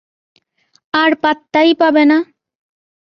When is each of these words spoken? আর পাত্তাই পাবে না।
আর 0.93 1.11
পাত্তাই 1.23 1.71
পাবে 1.81 2.03
না। 2.05 2.17